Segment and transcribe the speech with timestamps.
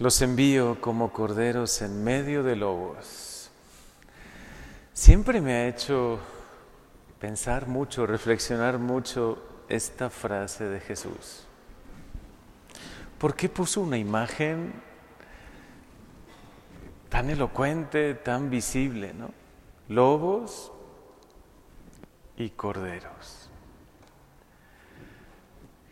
[0.00, 3.50] Los envío como corderos en medio de lobos.
[4.94, 6.18] Siempre me ha hecho
[7.18, 11.44] pensar mucho, reflexionar mucho esta frase de Jesús.
[13.18, 14.72] ¿Por qué puso una imagen
[17.10, 19.32] tan elocuente, tan visible, ¿no?
[19.88, 20.72] Lobos
[22.38, 23.50] y corderos.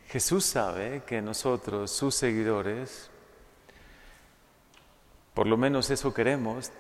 [0.07, 3.11] Jesús sabe que nosotros, sus seguidores,
[5.39, 6.73] por lo menos eso queremos,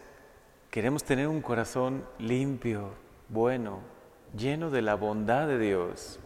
[0.68, 2.90] queremos tener un corazón limpio,
[3.28, 3.78] bueno,
[4.36, 6.18] lleno de la bondad de Dios.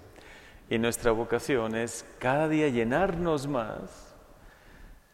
[0.71, 4.15] Y nuestra vocación es cada día llenarnos más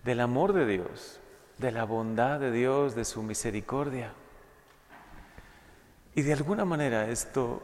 [0.05, 1.19] del amor de Dios,
[1.59, 4.13] de la bondad de Dios, de su misericordia.
[6.15, 7.61] Y de alguna manera esto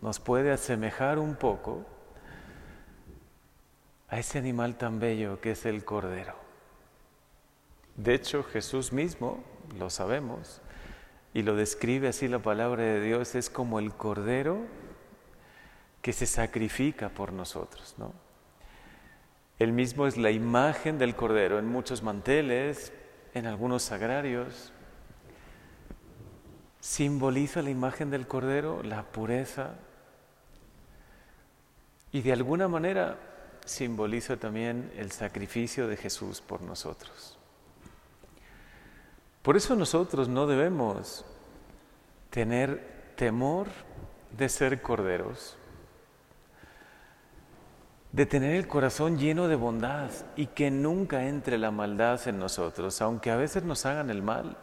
[0.00, 1.84] nos puede asemejar un poco
[4.08, 6.51] a ese animal tan bello que es el cordero.
[7.96, 9.42] De hecho, Jesús mismo,
[9.78, 10.60] lo sabemos,
[11.34, 14.60] y lo describe así la palabra de Dios, es como el cordero
[16.02, 18.12] que se sacrifica por nosotros, ¿no?
[19.58, 22.92] Él mismo es la imagen del cordero en muchos manteles,
[23.32, 24.72] en algunos sagrarios.
[26.80, 29.76] Simboliza la imagen del cordero la pureza
[32.10, 33.18] y de alguna manera
[33.64, 37.38] simboliza también el sacrificio de Jesús por nosotros.
[39.42, 41.24] Por eso nosotros no debemos
[42.30, 43.66] tener temor
[44.36, 45.56] de ser corderos,
[48.12, 53.02] de tener el corazón lleno de bondad y que nunca entre la maldad en nosotros,
[53.02, 54.56] aunque a veces nos hagan el mal,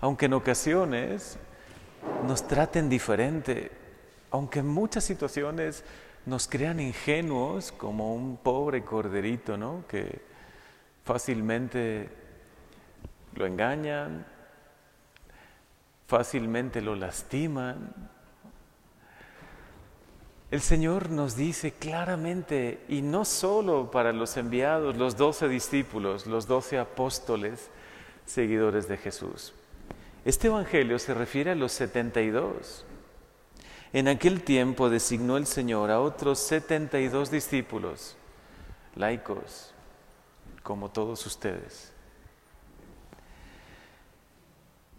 [0.00, 1.38] aunque en ocasiones
[2.26, 3.72] nos traten diferente,
[4.30, 5.84] aunque en muchas situaciones
[6.26, 9.84] nos crean ingenuos como un pobre corderito, ¿no?
[9.88, 10.20] Que
[11.04, 12.25] fácilmente
[13.36, 14.26] lo engañan,
[16.06, 17.92] fácilmente lo lastiman.
[20.50, 26.46] El Señor nos dice claramente, y no solo para los enviados, los doce discípulos, los
[26.46, 27.68] doce apóstoles,
[28.24, 29.52] seguidores de Jesús.
[30.24, 32.84] Este Evangelio se refiere a los 72.
[33.92, 38.16] En aquel tiempo designó el Señor a otros 72 discípulos,
[38.94, 39.72] laicos,
[40.62, 41.95] como todos ustedes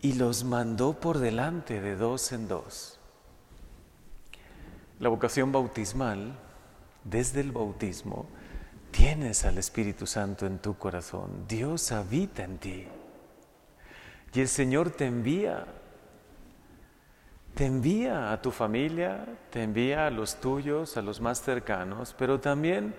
[0.08, 2.98] y los mandó por delante de dos en dos.
[5.02, 6.32] La vocación bautismal,
[7.04, 8.26] desde el bautismo,
[8.92, 11.44] tienes al Espíritu Santo en tu corazón.
[11.46, 12.88] Dios habita en ti.
[14.34, 15.66] Y el Señor te envía.
[17.54, 22.40] Te envía a tu familia, te envía a los tuyos, a los más cercanos, pero
[22.40, 22.96] también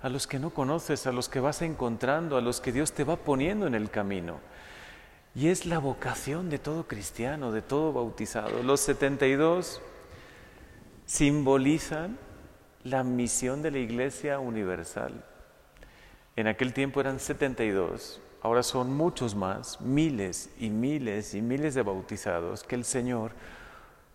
[0.00, 3.02] a los que no conoces, a los que vas encontrando, a los que Dios te
[3.02, 4.38] va poniendo en el camino.
[5.34, 8.62] Y es la vocación de todo cristiano, de todo bautizado.
[8.62, 9.80] Los 72
[11.06, 12.18] simbolizan
[12.84, 15.24] la misión de la Iglesia Universal.
[16.36, 21.82] En aquel tiempo eran 72, ahora son muchos más, miles y miles y miles de
[21.82, 23.32] bautizados que el Señor,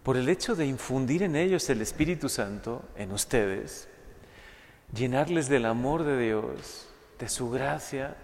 [0.03, 3.87] por el hecho de infundir en ellos el Espíritu Santo, en ustedes,
[4.93, 6.87] llenarles del amor de Dios,
[7.19, 8.15] de su gracia,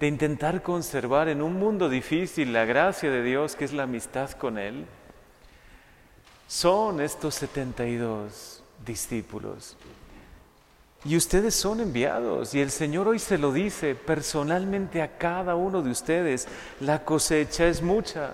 [0.00, 4.30] de intentar conservar en un mundo difícil la gracia de Dios, que es la amistad
[4.32, 4.86] con Él,
[6.46, 9.76] son estos 72 discípulos.
[11.04, 15.82] Y ustedes son enviados y el Señor hoy se lo dice personalmente a cada uno
[15.82, 16.48] de ustedes.
[16.80, 18.32] La cosecha es mucha,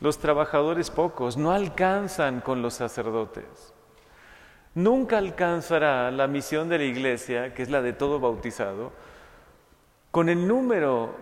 [0.00, 3.44] los trabajadores pocos, no alcanzan con los sacerdotes.
[4.74, 8.92] Nunca alcanzará la misión de la iglesia, que es la de todo bautizado,
[10.10, 11.14] con el número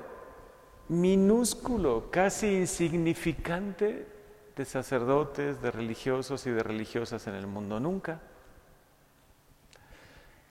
[0.88, 4.06] minúsculo, casi insignificante
[4.56, 7.80] de sacerdotes, de religiosos y de religiosas en el mundo.
[7.80, 8.20] Nunca.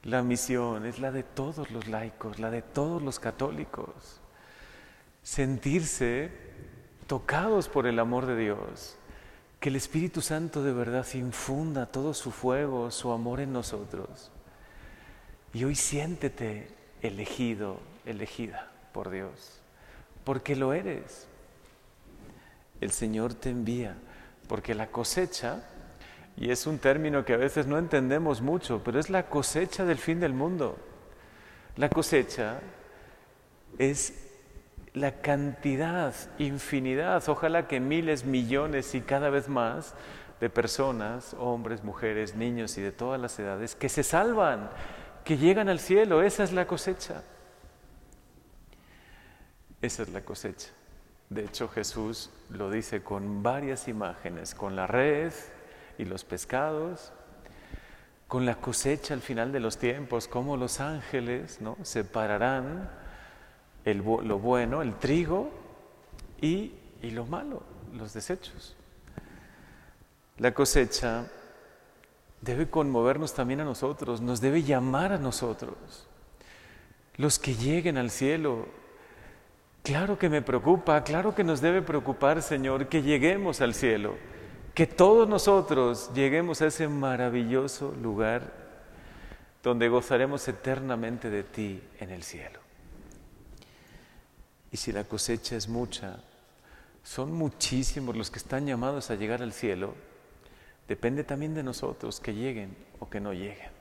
[0.03, 4.21] La misión es la de todos los laicos, la de todos los católicos.
[5.23, 6.29] Sentirse
[7.07, 8.97] tocados por el amor de Dios,
[9.59, 14.31] que el Espíritu Santo de verdad infunda todo su fuego, su amor en nosotros.
[15.53, 16.67] Y hoy siéntete
[17.01, 19.61] elegido, elegida por Dios,
[20.23, 21.27] porque lo eres.
[22.81, 23.95] El Señor te envía,
[24.47, 25.63] porque la cosecha,
[26.37, 29.97] y es un término que a veces no entendemos mucho, pero es la cosecha del
[29.97, 30.77] fin del mundo.
[31.77, 32.59] La cosecha
[33.77, 34.13] es
[34.93, 39.93] la cantidad, infinidad, ojalá que miles, millones y cada vez más
[40.39, 44.69] de personas, hombres, mujeres, niños y de todas las edades, que se salvan,
[45.23, 47.23] que llegan al cielo, esa es la cosecha.
[49.81, 50.69] Esa es la cosecha.
[51.29, 55.33] De hecho, Jesús lo dice con varias imágenes, con la red
[55.97, 57.11] y los pescados,
[58.27, 61.77] con la cosecha al final de los tiempos, como los ángeles ¿no?
[61.83, 62.89] separarán
[63.85, 65.51] lo bueno, el trigo,
[66.41, 67.63] y, y lo malo,
[67.93, 68.75] los desechos.
[70.37, 71.27] La cosecha
[72.41, 76.07] debe conmovernos también a nosotros, nos debe llamar a nosotros.
[77.15, 78.67] Los que lleguen al cielo,
[79.85, 84.15] claro que me preocupa, claro que nos debe preocupar, Señor, que lleguemos al cielo,
[84.73, 88.51] que todos nosotros lleguemos a ese maravilloso lugar
[89.61, 92.59] donde gozaremos eternamente de ti en el cielo.
[94.71, 96.17] Y si la cosecha es mucha,
[97.03, 99.93] son muchísimos los que están llamados a llegar al cielo,
[100.87, 103.74] depende también de nosotros que lleguen o que no lleguen.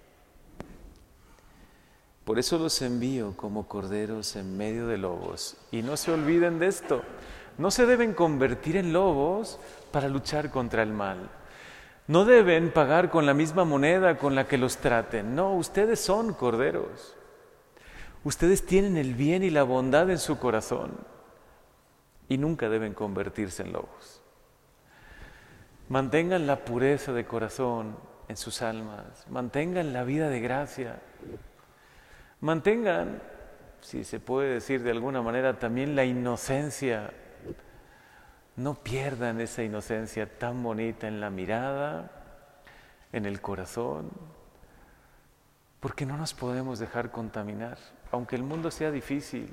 [2.25, 5.57] Por eso los envío como corderos en medio de lobos.
[5.71, 7.03] Y no se olviden de esto.
[7.59, 9.59] No se deben convertir en lobos
[9.93, 11.31] para luchar contra el mal.
[12.07, 15.35] No deben pagar con la misma moneda con la que los traten.
[15.35, 17.15] No, ustedes son corderos.
[18.25, 20.93] Ustedes tienen el bien y la bondad en su corazón
[22.29, 24.23] y nunca deben convertirse en lobos.
[25.89, 27.97] Mantengan la pureza de corazón
[28.29, 31.03] en sus almas, mantengan la vida de gracia,
[32.41, 33.23] mantengan,
[33.81, 37.13] si se puede decir de alguna manera, también la inocencia.
[38.57, 42.11] No pierdan esa inocencia tan bonita en la mirada,
[43.13, 44.11] en el corazón,
[45.81, 47.79] porque no nos podemos dejar contaminar,
[48.11, 49.49] aunque el mundo sea difícil,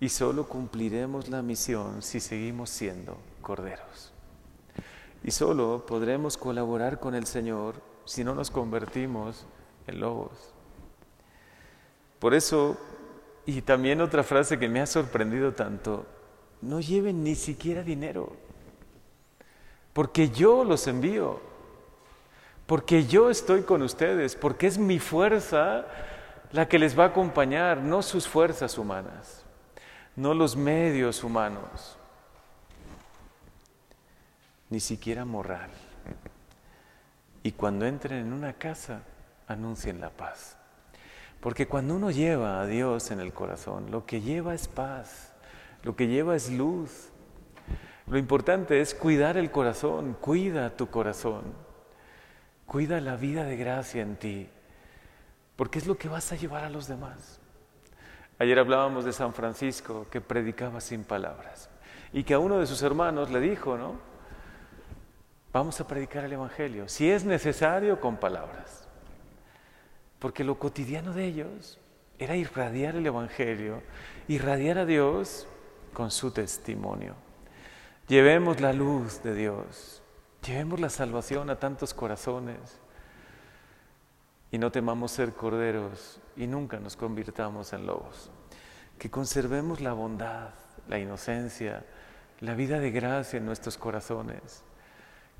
[0.00, 4.12] y solo cumpliremos la misión si seguimos siendo corderos.
[5.22, 9.46] Y solo podremos colaborar con el Señor si no nos convertimos
[9.86, 10.54] en lobos.
[12.20, 12.78] Por eso,
[13.46, 16.06] y también otra frase que me ha sorprendido tanto,
[16.62, 18.36] no lleven ni siquiera dinero,
[19.92, 21.40] porque yo los envío,
[22.66, 25.86] porque yo estoy con ustedes, porque es mi fuerza
[26.52, 29.44] la que les va a acompañar, no sus fuerzas humanas,
[30.14, 31.96] no los medios humanos
[34.70, 35.70] ni siquiera moral.
[37.42, 39.02] Y cuando entren en una casa,
[39.46, 40.56] anuncien la paz.
[41.40, 45.32] Porque cuando uno lleva a Dios en el corazón, lo que lleva es paz,
[45.82, 47.08] lo que lleva es luz.
[48.06, 51.44] Lo importante es cuidar el corazón, cuida tu corazón,
[52.66, 54.48] cuida la vida de gracia en ti,
[55.56, 57.40] porque es lo que vas a llevar a los demás.
[58.38, 61.70] Ayer hablábamos de San Francisco que predicaba sin palabras
[62.12, 63.94] y que a uno de sus hermanos le dijo, ¿no?
[65.52, 68.88] Vamos a predicar el Evangelio, si es necesario, con palabras.
[70.20, 71.80] Porque lo cotidiano de ellos
[72.16, 73.82] era irradiar el Evangelio,
[74.28, 75.48] irradiar a Dios
[75.92, 77.16] con su testimonio.
[78.06, 80.00] Llevemos la luz de Dios,
[80.46, 82.78] llevemos la salvación a tantos corazones
[84.52, 88.30] y no temamos ser corderos y nunca nos convirtamos en lobos.
[88.98, 90.50] Que conservemos la bondad,
[90.88, 91.84] la inocencia,
[92.38, 94.62] la vida de gracia en nuestros corazones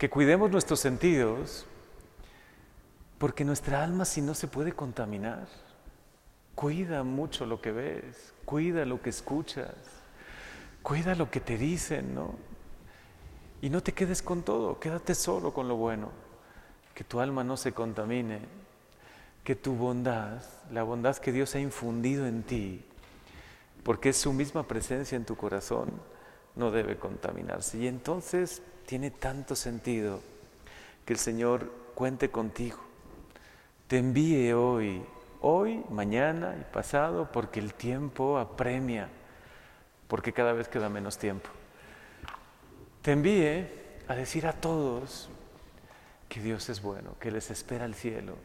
[0.01, 1.67] que cuidemos nuestros sentidos,
[3.21, 5.47] porque nuestra alma si no se puede contaminar.
[6.55, 9.75] Cuida mucho lo que ves, cuida lo que escuchas,
[10.83, 12.35] cuida lo que te dicen, ¿no?
[13.61, 16.09] Y no te quedes con todo, quédate solo con lo bueno,
[16.95, 18.41] que tu alma no se contamine,
[19.45, 22.83] que tu bondad, la bondad que Dios ha infundido en ti,
[23.83, 25.91] porque es su misma presencia en tu corazón,
[26.57, 27.77] no debe contaminarse.
[27.77, 30.21] Y entonces tiene tanto sentido
[31.05, 32.79] que el Señor cuente contigo,
[33.91, 35.03] te envíe hoy,
[35.41, 39.09] hoy, mañana y pasado, porque el tiempo apremia,
[40.07, 41.51] porque cada vez queda menos tiempo.
[43.03, 43.67] Te envíe
[44.07, 45.29] a decir a todos
[46.29, 48.37] que Dios es bueno, que les espera el cielo,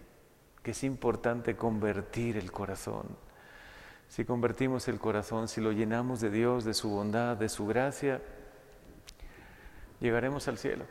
[0.64, 3.06] que es importante convertir el corazón.
[4.10, 8.20] Si convertimos el corazón, si lo llenamos de Dios, de su bondad, de su gracia,
[10.00, 10.86] llegaremos al cielo.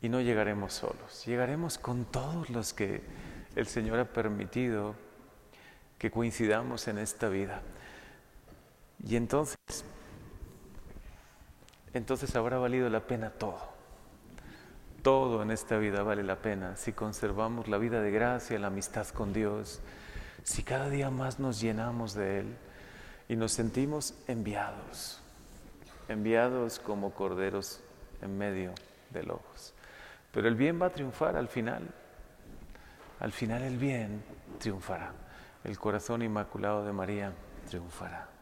[0.00, 3.02] Y no llegaremos solos, llegaremos con todos los que
[3.56, 4.94] el Señor ha permitido
[5.98, 7.62] que coincidamos en esta vida.
[9.06, 9.56] Y entonces,
[11.92, 13.74] entonces habrá valido la pena todo.
[15.02, 19.06] Todo en esta vida vale la pena si conservamos la vida de gracia, la amistad
[19.08, 19.80] con Dios,
[20.42, 22.56] si cada día más nos llenamos de Él
[23.28, 25.20] y nos sentimos enviados,
[26.08, 27.80] enviados como corderos
[28.22, 28.72] en medio
[29.10, 29.74] de lobos.
[30.32, 31.88] Pero el bien va a triunfar al final.
[33.24, 34.22] Al final el bien
[34.58, 35.10] triunfará.
[35.64, 37.32] El corazón inmaculado de María
[37.70, 38.33] triunfará.